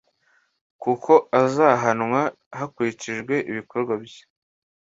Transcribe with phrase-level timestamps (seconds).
[0.83, 2.21] kuko azahanwa
[2.57, 4.23] hakurikijwe ibikorwa bye.»